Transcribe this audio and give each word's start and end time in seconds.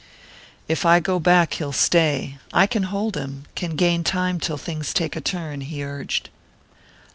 "If 0.67 0.83
I 0.83 0.99
go 0.99 1.19
back 1.19 1.53
he'll 1.53 1.71
stay 1.71 2.39
I 2.51 2.65
can 2.65 2.81
hold 2.89 3.15
him, 3.15 3.43
can 3.53 3.75
gain 3.75 4.03
time 4.03 4.39
till 4.39 4.57
things 4.57 4.95
take 4.95 5.15
a 5.15 5.21
turn," 5.21 5.61
he 5.61 5.83
urged. 5.85 6.31